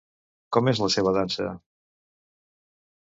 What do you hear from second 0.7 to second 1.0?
és la